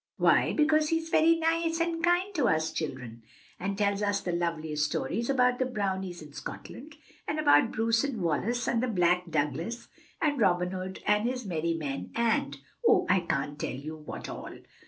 "Why, 0.17 0.51
because 0.53 0.89
he's 0.89 1.09
very 1.09 1.35
nice 1.35 1.79
and 1.79 2.03
kind 2.03 2.33
to 2.33 2.47
us 2.47 2.71
children, 2.73 3.21
and 3.59 3.77
tells 3.77 4.01
us 4.01 4.19
the 4.19 4.31
loveliest 4.31 4.83
stories 4.83 5.29
about 5.29 5.59
the 5.59 5.65
brownies 5.67 6.23
in 6.23 6.33
Scotland 6.33 6.95
and 7.27 7.39
about 7.39 7.71
Bruce 7.71 8.03
and 8.03 8.19
Wallace 8.19 8.67
and 8.67 8.81
the 8.81 8.87
black 8.87 9.29
Douglass 9.29 9.89
and 10.19 10.39
Robin 10.41 10.71
Hood 10.71 11.03
and 11.05 11.29
his 11.29 11.45
merry 11.45 11.75
men, 11.75 12.09
and 12.15 12.57
oh, 12.87 13.05
I 13.11 13.19
can't 13.19 13.59
tell 13.59 13.75
you 13.75 13.95
what 13.95 14.27
all!" 14.27 14.55